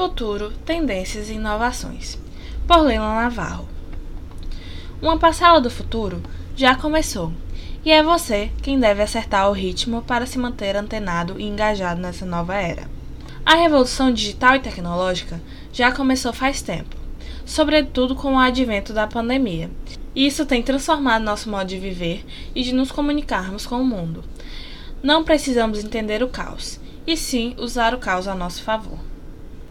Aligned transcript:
Futuro, 0.00 0.50
Tendências 0.64 1.28
e 1.28 1.34
Inovações, 1.34 2.18
por 2.66 2.78
Leila 2.78 3.16
Navarro. 3.16 3.68
Uma 5.02 5.18
parcela 5.18 5.60
do 5.60 5.68
futuro 5.68 6.22
já 6.56 6.74
começou, 6.74 7.30
e 7.84 7.90
é 7.90 8.02
você 8.02 8.50
quem 8.62 8.80
deve 8.80 9.02
acertar 9.02 9.50
o 9.50 9.52
ritmo 9.52 10.00
para 10.00 10.24
se 10.24 10.38
manter 10.38 10.74
antenado 10.74 11.38
e 11.38 11.44
engajado 11.44 12.00
nessa 12.00 12.24
nova 12.24 12.54
era. 12.54 12.88
A 13.44 13.56
revolução 13.56 14.10
digital 14.10 14.56
e 14.56 14.60
tecnológica 14.60 15.38
já 15.70 15.92
começou 15.92 16.32
faz 16.32 16.62
tempo, 16.62 16.96
sobretudo 17.44 18.14
com 18.14 18.36
o 18.36 18.38
advento 18.38 18.94
da 18.94 19.06
pandemia. 19.06 19.70
Isso 20.16 20.46
tem 20.46 20.62
transformado 20.62 21.22
nosso 21.22 21.50
modo 21.50 21.66
de 21.66 21.78
viver 21.78 22.24
e 22.54 22.62
de 22.62 22.72
nos 22.72 22.90
comunicarmos 22.90 23.66
com 23.66 23.76
o 23.76 23.84
mundo. 23.84 24.24
Não 25.02 25.22
precisamos 25.24 25.84
entender 25.84 26.22
o 26.22 26.28
caos, 26.28 26.80
e 27.06 27.18
sim 27.18 27.54
usar 27.58 27.92
o 27.92 27.98
caos 27.98 28.26
a 28.26 28.34
nosso 28.34 28.62
favor. 28.62 29.09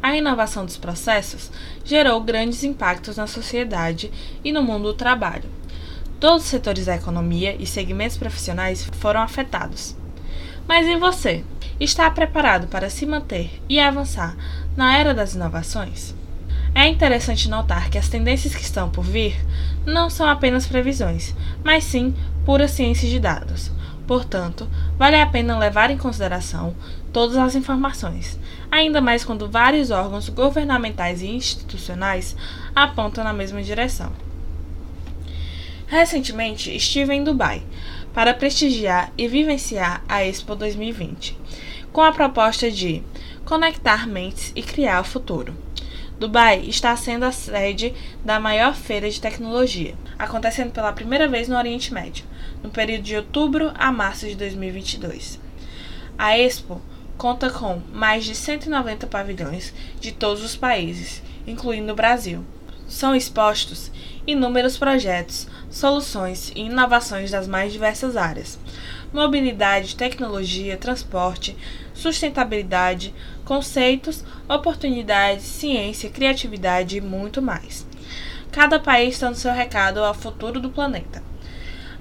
A 0.02 0.16
inovação 0.16 0.66
dos 0.66 0.78
processos 0.78 1.52
gerou 1.84 2.22
grandes 2.22 2.64
impactos 2.64 3.18
na 3.18 3.28
sociedade 3.28 4.12
e 4.44 4.52
no 4.52 4.64
mundo 4.64 4.84
do 4.84 4.94
trabalho. 4.94 5.50
Todos 6.20 6.44
os 6.44 6.50
setores 6.50 6.86
da 6.86 6.96
economia 6.96 7.56
e 7.60 7.66
segmentos 7.66 8.18
profissionais 8.18 8.90
foram 9.00 9.22
afetados. 9.22 9.96
Mas 10.68 10.88
em 10.88 10.98
você, 10.98 11.44
está 11.80 12.10
preparado 12.12 12.68
para 12.68 12.90
se 12.90 13.06
manter 13.06 13.62
e 13.68 13.80
avançar 13.80 14.36
na 14.76 14.98
era 14.98 15.14
das 15.14 15.34
inovações? 15.34 16.16
É 16.76 16.88
interessante 16.88 17.50
notar 17.50 17.90
que 17.90 17.98
as 17.98 18.10
tendências 18.10 18.54
que 18.54 18.62
estão 18.62 18.90
por 18.90 19.04
vir 19.04 19.36
não 19.86 20.10
são 20.10 20.28
apenas 20.28 20.68
previsões, 20.68 21.34
mas 21.64 21.84
sim 21.84 22.14
pura 22.46 22.68
ciência 22.68 23.10
de 23.10 23.20
dados. 23.20 23.72
Portanto, 24.10 24.68
vale 24.98 25.22
a 25.22 25.28
pena 25.28 25.60
levar 25.60 25.92
em 25.92 25.98
consideração 25.98 26.76
todas 27.14 27.38
as 27.38 27.54
informações, 27.54 28.40
ainda 28.72 29.00
mais 29.00 29.24
quando 29.24 29.48
vários 29.48 29.92
órgãos 29.92 30.28
governamentais 30.30 31.22
e 31.22 31.28
institucionais 31.28 32.36
apontam 32.74 33.24
na 33.24 33.34
mesma 33.34 33.62
direção. 33.62 34.12
Recentemente 35.86 36.76
estive 36.76 37.14
em 37.14 37.24
Dubai 37.24 37.62
para 38.12 38.34
prestigiar 38.34 39.14
e 39.16 39.28
vivenciar 39.28 40.04
a 40.10 40.26
Expo 40.26 40.56
2020, 40.56 41.38
com 41.94 42.02
a 42.02 42.12
proposta 42.12 42.72
de 42.72 43.04
conectar 43.46 44.08
mentes 44.08 44.52
e 44.56 44.64
criar 44.64 45.02
o 45.02 45.06
futuro. 45.06 45.54
Dubai 46.20 46.62
está 46.62 46.96
sendo 46.96 47.26
a 47.26 47.32
sede 47.32 47.94
da 48.26 48.40
maior 48.40 48.74
feira 48.74 49.08
de 49.08 49.22
tecnologia, 49.22 49.94
acontecendo 50.20 50.72
pela 50.72 50.92
primeira 50.92 51.30
vez 51.30 51.48
no 51.48 51.58
Oriente 51.58 51.94
Médio, 51.94 52.26
no 52.62 52.70
período 52.70 53.04
de 53.04 53.16
outubro 53.16 53.72
a 53.76 53.90
março 53.90 54.28
de 54.28 54.36
2022. 54.36 55.40
A 56.18 56.38
Expo 56.38 56.82
conta 57.18 57.50
com 57.50 57.82
mais 57.94 58.26
de 58.26 58.36
190 58.36 59.08
pavilhões 59.08 59.74
de 60.00 60.12
todos 60.12 60.44
os 60.44 60.58
países, 60.58 61.24
incluindo 61.48 61.94
o 61.94 61.96
Brasil. 61.96 62.44
São 62.88 63.16
expostos 63.16 63.92
inúmeros 64.28 64.78
projetos, 64.78 65.48
soluções 65.70 66.52
e 66.56 66.62
inovações 66.62 67.32
das 67.32 67.48
mais 67.48 67.72
diversas 67.72 68.18
áreas: 68.18 68.60
mobilidade, 69.14 69.96
tecnologia, 69.96 70.76
transporte, 70.76 71.56
sustentabilidade, 71.94 73.14
conceitos, 73.46 74.24
oportunidades, 74.48 75.46
ciência, 75.46 76.10
criatividade 76.10 76.98
e 76.98 77.02
muito 77.02 77.42
mais. 77.42 77.88
Cada 78.52 78.80
país 78.80 79.20
dando 79.20 79.36
seu 79.36 79.54
recado 79.54 80.04
ao 80.04 80.14
futuro 80.14 80.60
do 80.60 80.72
planeta. 80.72 81.22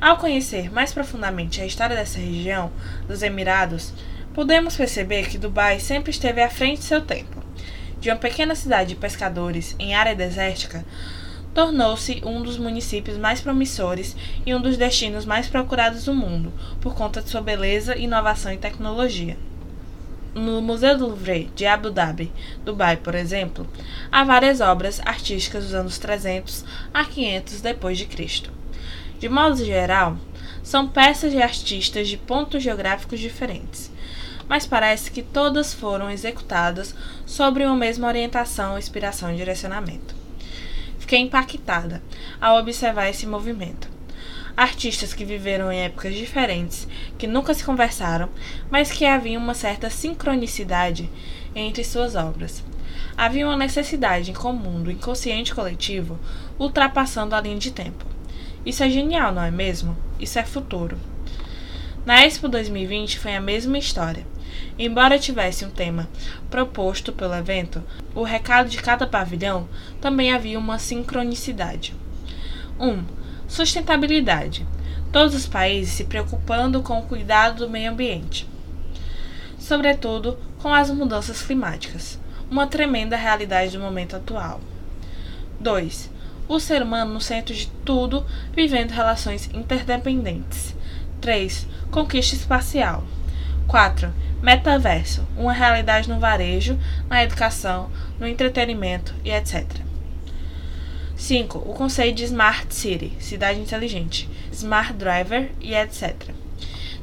Ao 0.01 0.17
conhecer 0.17 0.73
mais 0.73 0.95
profundamente 0.95 1.61
a 1.61 1.67
história 1.67 1.95
dessa 1.95 2.19
região, 2.19 2.73
dos 3.07 3.23
Emirados, 3.23 3.93
podemos 4.33 4.75
perceber 4.75 5.29
que 5.29 5.37
Dubai 5.37 5.79
sempre 5.79 6.11
esteve 6.11 6.41
à 6.41 6.49
frente 6.49 6.79
de 6.79 6.85
seu 6.85 7.03
tempo. 7.03 7.43
De 8.01 8.09
uma 8.09 8.17
pequena 8.17 8.55
cidade 8.55 8.91
de 8.91 8.97
pescadores 8.97 9.77
em 9.79 9.95
área 9.95 10.15
desértica, 10.15 10.87
tornou-se 11.53 12.23
um 12.25 12.43
dos 12.43 12.57
municípios 12.57 13.19
mais 13.19 13.43
promissores 13.43 14.17
e 14.47 14.55
um 14.55 14.61
dos 14.61 14.79
destinos 14.79 15.27
mais 15.27 15.49
procurados 15.49 16.05
do 16.05 16.15
mundo, 16.15 16.51
por 16.81 16.95
conta 16.95 17.21
de 17.21 17.29
sua 17.29 17.43
beleza, 17.43 17.95
inovação 17.95 18.53
e 18.53 18.57
tecnologia. 18.57 19.37
No 20.39 20.63
Museu 20.63 20.97
do 20.97 21.09
Louvre 21.09 21.51
de 21.57 21.67
Abu 21.67 21.91
Dhabi, 21.91 22.33
Dubai, 22.65 22.97
por 22.97 23.17
exemplo, 23.17 23.67
há 24.11 24.23
várias 24.23 24.61
obras 24.61 25.01
artísticas 25.05 25.65
dos 25.65 25.75
anos 25.75 25.99
300 25.99 26.65
a 26.95 27.05
500 27.05 27.61
depois 27.61 27.99
de 27.99 28.07
Cristo. 28.07 28.53
De 29.19 29.29
modo 29.29 29.57
geral, 29.57 30.17
são 30.63 30.87
peças 30.87 31.33
de 31.33 31.43
artistas 31.43 32.07
de 32.07 32.17
pontos 32.17 32.63
geográficos 32.63 33.19
diferentes, 33.19 33.91
mas 34.49 34.65
parece 34.65 35.11
que 35.11 35.23
todas 35.23 35.75
foram 35.75 36.09
executadas 36.09 36.95
sobre 37.27 37.65
uma 37.65 37.75
mesma 37.75 38.07
orientação, 38.07 38.79
inspiração 38.79 39.33
e 39.33 39.37
direcionamento. 39.37 40.15
Fiquei 41.01 41.19
impactada 41.19 42.01
ao 42.41 42.61
observar 42.61 43.09
esse 43.09 43.27
movimento. 43.27 43.98
Artistas 44.59 45.15
que 45.15 45.25
viveram 45.25 45.71
em 45.71 45.83
épocas 45.83 46.13
diferentes, 46.17 46.89
que 47.17 47.29
nunca 47.29 47.55
se 47.55 47.63
conversaram, 47.63 48.29
mas 48.69 48.91
que 48.91 49.07
havia 49.07 49.39
uma 49.39 49.55
certa 49.55 49.89
sincronicidade 49.89 51.09
entre 51.55 51.85
suas 51.85 52.17
obras. 52.17 52.65
Havia 53.17 53.47
uma 53.47 53.57
necessidade 53.57 54.33
em 54.33 54.35
comum 54.35 54.83
do 54.83 54.91
inconsciente 54.91 55.55
coletivo 55.55 56.19
ultrapassando 56.59 57.37
a 57.37 57.41
linha 57.41 57.57
de 57.57 57.71
tempo. 57.71 58.05
Isso 58.67 58.83
é 58.83 58.91
genial, 58.91 59.31
não 59.33 59.43
é 59.43 59.51
mesmo? 59.53 59.97
Isso 60.19 60.41
é 60.41 60.45
futuro. 60.45 60.99
Na 62.05 62.27
Expo 62.27 62.49
2020 62.49 63.21
foi 63.21 63.37
a 63.37 63.41
mesma 63.41 63.79
história. 63.79 64.27
Embora 64.77 65.21
tivesse 65.21 65.65
um 65.65 65.71
tema 65.71 66.09
proposto 66.51 67.13
pelo 67.13 67.37
evento, 67.37 67.81
o 68.13 68.25
recado 68.25 68.69
de 68.69 68.83
cada 68.83 69.07
pavilhão 69.07 69.69
também 70.01 70.33
havia 70.33 70.59
uma 70.59 70.81
sincronicidade. 70.81 71.95
1. 72.81 72.89
Um, 72.89 73.18
sustentabilidade. 73.49 74.67
Todos 75.11 75.35
os 75.35 75.47
países 75.47 75.95
se 75.95 76.05
preocupando 76.05 76.83
com 76.83 76.99
o 76.99 77.07
cuidado 77.07 77.65
do 77.65 77.71
meio 77.71 77.91
ambiente, 77.91 78.47
sobretudo 79.59 80.39
com 80.59 80.73
as 80.73 80.91
mudanças 80.91 81.43
climáticas, 81.43 82.21
uma 82.51 82.67
tremenda 82.67 83.17
realidade 83.17 83.77
do 83.77 83.83
momento 83.83 84.15
atual. 84.15 84.61
2. 85.59 86.11
O 86.47 86.61
ser 86.61 86.83
humano 86.83 87.15
no 87.15 87.21
centro 87.21 87.55
de 87.55 87.69
tudo, 87.85 88.25
vivendo 88.55 88.91
relações 88.91 89.51
interdependentes. 89.53 90.75
3. 91.21 91.67
Conquista 91.91 92.37
espacial. 92.37 93.05
4. 93.67 94.13
Metaverso, 94.43 95.27
uma 95.37 95.53
realidade 95.53 96.09
no 96.09 96.21
varejo, 96.21 96.79
na 97.09 97.25
educação, 97.25 97.91
no 98.21 98.27
entretenimento 98.27 99.15
e 99.25 99.31
etc. 99.31 99.88
5. 101.19 101.59
O 101.59 101.75
conceito 101.75 102.19
de 102.19 102.25
Smart 102.25 102.73
City, 102.73 103.13
cidade 103.19 103.59
inteligente, 103.59 104.31
Smart 104.53 104.93
Driver 104.93 105.51
e 105.61 105.75
etc. 105.75 106.15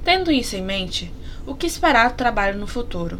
Tendo 0.06 0.32
isso 0.32 0.56
em 0.56 0.62
mente, 0.62 1.12
o 1.46 1.54
que 1.54 1.68
esperar 1.68 2.12
do 2.12 2.16
trabalho 2.16 2.58
no 2.58 2.66
futuro? 2.66 3.20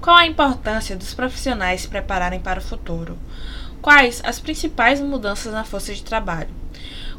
Qual 0.00 0.16
a 0.16 0.24
importância 0.24 0.94
dos 0.94 1.12
profissionais 1.12 1.80
se 1.80 1.88
prepararem 1.88 2.38
para 2.38 2.60
o 2.60 2.62
futuro? 2.62 3.18
Quais 3.82 4.22
as 4.24 4.38
principais 4.38 5.00
mudanças 5.00 5.52
na 5.52 5.64
força 5.64 5.92
de 5.92 6.04
trabalho? 6.04 6.50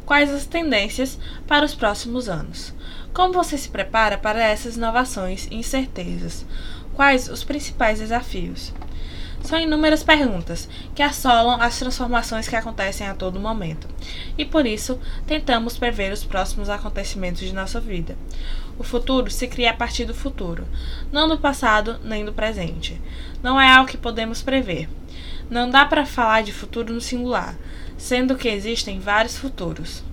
Quais 0.05 0.31
as 0.31 0.45
tendências 0.45 1.19
para 1.45 1.65
os 1.65 1.75
próximos 1.75 2.29
anos? 2.29 2.73
Como 3.13 3.33
você 3.33 3.57
se 3.57 3.67
prepara 3.67 4.17
para 4.17 4.41
essas 4.41 4.77
inovações 4.77 5.49
e 5.51 5.55
incertezas? 5.55 6.45
Quais 6.93 7.27
os 7.27 7.43
principais 7.43 7.99
desafios? 7.99 8.71
São 9.45 9.59
inúmeras 9.59 10.03
perguntas 10.03 10.67
que 10.95 11.03
assolam 11.03 11.61
as 11.61 11.77
transformações 11.77 12.47
que 12.47 12.55
acontecem 12.55 13.07
a 13.07 13.13
todo 13.13 13.39
momento, 13.39 13.87
e 14.35 14.43
por 14.43 14.65
isso 14.65 14.99
tentamos 15.27 15.77
prever 15.77 16.11
os 16.11 16.23
próximos 16.23 16.67
acontecimentos 16.67 17.41
de 17.41 17.53
nossa 17.53 17.79
vida. 17.79 18.17
O 18.79 18.83
futuro 18.83 19.29
se 19.29 19.47
cria 19.47 19.69
a 19.69 19.75
partir 19.75 20.05
do 20.05 20.15
futuro, 20.15 20.67
não 21.11 21.27
do 21.27 21.37
passado 21.37 21.99
nem 22.03 22.25
do 22.25 22.33
presente. 22.33 22.99
Não 23.43 23.61
é 23.61 23.71
algo 23.71 23.89
que 23.89 23.97
podemos 23.97 24.41
prever. 24.41 24.89
Não 25.47 25.69
dá 25.69 25.85
para 25.85 26.07
falar 26.07 26.41
de 26.41 26.51
futuro 26.51 26.91
no 26.91 26.99
singular, 26.99 27.55
sendo 27.97 28.35
que 28.35 28.49
existem 28.49 28.99
vários 28.99 29.37
futuros 29.37 30.03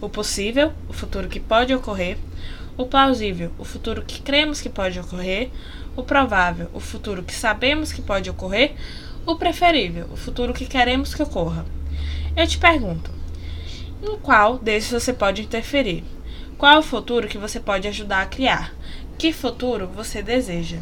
o 0.00 0.08
possível, 0.08 0.72
o 0.88 0.92
futuro 0.92 1.28
que 1.28 1.40
pode 1.40 1.74
ocorrer, 1.74 2.18
o 2.76 2.84
plausível, 2.84 3.50
o 3.58 3.64
futuro 3.64 4.02
que 4.02 4.20
cremos 4.20 4.60
que 4.60 4.68
pode 4.68 4.98
ocorrer, 4.98 5.50
o 5.96 6.02
provável, 6.02 6.68
o 6.72 6.80
futuro 6.80 7.22
que 7.22 7.34
sabemos 7.34 7.92
que 7.92 8.02
pode 8.02 8.28
ocorrer, 8.30 8.74
o 9.26 9.36
preferível, 9.36 10.08
o 10.12 10.16
futuro 10.16 10.52
que 10.52 10.66
queremos 10.66 11.14
que 11.14 11.22
ocorra. 11.22 11.64
Eu 12.36 12.46
te 12.46 12.58
pergunto: 12.58 13.10
em 14.02 14.16
qual 14.18 14.58
desses 14.58 14.90
você 14.90 15.12
pode 15.12 15.42
interferir? 15.42 16.04
Qual 16.58 16.72
é 16.72 16.78
o 16.78 16.82
futuro 16.82 17.28
que 17.28 17.38
você 17.38 17.58
pode 17.58 17.88
ajudar 17.88 18.22
a 18.22 18.26
criar? 18.26 18.74
Que 19.18 19.32
futuro 19.32 19.86
você 19.88 20.22
deseja? 20.22 20.78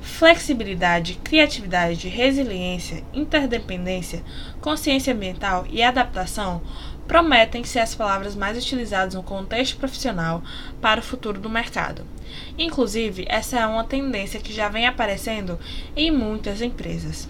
Flexibilidade, 0.00 1.14
criatividade, 1.24 2.08
resiliência, 2.08 3.02
interdependência, 3.12 4.22
consciência 4.60 5.14
ambiental 5.14 5.66
e 5.70 5.82
adaptação 5.82 6.60
prometem 7.10 7.64
ser 7.64 7.80
as 7.80 7.92
palavras 7.92 8.36
mais 8.36 8.56
utilizadas 8.56 9.14
no 9.14 9.22
contexto 9.24 9.76
profissional 9.78 10.44
para 10.80 11.00
o 11.00 11.02
futuro 11.02 11.40
do 11.40 11.50
mercado. 11.50 12.06
Inclusive, 12.56 13.26
essa 13.28 13.58
é 13.58 13.66
uma 13.66 13.82
tendência 13.82 14.38
que 14.38 14.52
já 14.52 14.68
vem 14.68 14.86
aparecendo 14.86 15.58
em 15.96 16.08
muitas 16.08 16.62
empresas. 16.62 17.28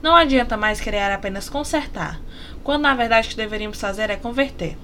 Não 0.00 0.14
adianta 0.14 0.56
mais 0.56 0.80
querer 0.80 1.10
apenas 1.10 1.48
consertar, 1.48 2.20
quando 2.62 2.82
na 2.82 2.94
verdade 2.94 3.26
o 3.26 3.30
que 3.30 3.36
deveríamos 3.36 3.80
fazer 3.80 4.08
é 4.08 4.14
converter. 4.14 4.78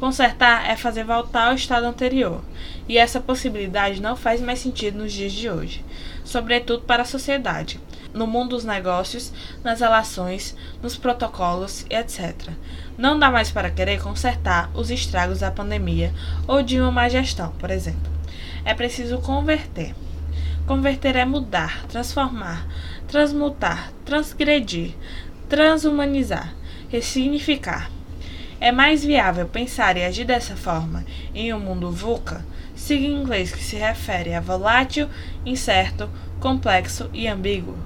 Consertar 0.00 0.70
é 0.70 0.74
fazer 0.74 1.04
voltar 1.04 1.48
ao 1.48 1.54
estado 1.54 1.84
anterior, 1.84 2.42
e 2.88 2.96
essa 2.96 3.20
possibilidade 3.20 4.00
não 4.00 4.16
faz 4.16 4.40
mais 4.40 4.58
sentido 4.58 5.00
nos 5.00 5.12
dias 5.12 5.34
de 5.34 5.50
hoje, 5.50 5.84
sobretudo 6.24 6.84
para 6.84 7.02
a 7.02 7.06
sociedade, 7.06 7.78
no 8.16 8.26
mundo 8.26 8.56
dos 8.56 8.64
negócios, 8.64 9.30
nas 9.62 9.80
relações, 9.80 10.56
nos 10.82 10.96
protocolos 10.96 11.84
e 11.90 11.94
etc. 11.94 12.50
Não 12.96 13.18
dá 13.18 13.30
mais 13.30 13.50
para 13.50 13.70
querer 13.70 14.00
consertar 14.02 14.70
os 14.74 14.90
estragos 14.90 15.40
da 15.40 15.50
pandemia 15.50 16.12
ou 16.48 16.62
de 16.62 16.80
uma 16.80 16.90
má 16.90 17.08
gestão, 17.10 17.52
por 17.58 17.70
exemplo. 17.70 18.10
É 18.64 18.72
preciso 18.72 19.18
converter. 19.18 19.94
Converter 20.66 21.14
é 21.14 21.24
mudar, 21.24 21.84
transformar, 21.88 22.66
transmutar, 23.06 23.92
transgredir, 24.04 24.94
transhumanizar, 25.48 26.54
ressignificar. 26.88 27.90
É 28.58 28.72
mais 28.72 29.04
viável 29.04 29.46
pensar 29.46 29.98
e 29.98 30.04
agir 30.04 30.24
dessa 30.24 30.56
forma 30.56 31.04
em 31.34 31.52
um 31.52 31.60
mundo 31.60 31.90
VUCA, 31.90 32.42
sigla 32.76 33.06
em 33.06 33.22
inglês 33.22 33.50
que 33.50 33.64
se 33.64 33.74
refere 33.74 34.34
a 34.34 34.40
volátil, 34.40 35.08
incerto, 35.44 36.08
complexo 36.38 37.10
e 37.12 37.26
ambíguo, 37.26 37.76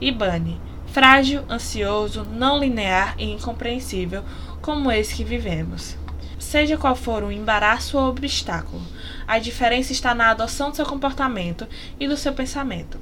e 0.00 0.10
bane, 0.12 0.60
frágil, 0.88 1.44
ansioso, 1.48 2.24
não 2.24 2.58
linear 2.58 3.14
e 3.16 3.30
incompreensível 3.30 4.24
como 4.60 4.90
esse 4.90 5.14
que 5.14 5.24
vivemos. 5.24 5.96
Seja 6.38 6.76
qual 6.76 6.96
for 6.96 7.22
o 7.22 7.30
embaraço 7.30 7.96
ou 7.96 8.10
obstáculo, 8.10 8.82
a 9.26 9.38
diferença 9.38 9.92
está 9.92 10.14
na 10.14 10.30
adoção 10.30 10.70
do 10.70 10.76
seu 10.76 10.84
comportamento 10.84 11.66
e 11.98 12.08
do 12.08 12.16
seu 12.16 12.32
pensamento. 12.32 12.98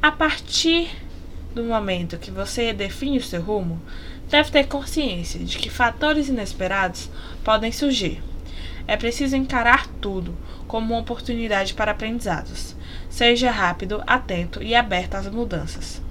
A 0.00 0.10
partir 0.10 0.88
do 1.54 1.64
momento 1.64 2.18
que 2.18 2.30
você 2.30 2.72
define 2.72 3.18
o 3.18 3.22
seu 3.22 3.42
rumo, 3.42 3.80
deve 4.28 4.50
ter 4.50 4.66
consciência 4.66 5.40
de 5.40 5.58
que 5.58 5.70
fatores 5.70 6.28
inesperados 6.28 7.10
podem 7.44 7.72
surgir. 7.72 8.22
É 8.86 8.96
preciso 8.96 9.36
encarar 9.36 9.86
tudo 10.00 10.36
como 10.68 10.94
uma 10.94 11.00
oportunidade 11.00 11.74
para 11.74 11.92
aprendizados. 11.92 12.76
Seja 13.08 13.50
rápido, 13.50 14.02
atento 14.06 14.62
e 14.62 14.74
aberto 14.74 15.14
às 15.14 15.26
mudanças. 15.26 16.05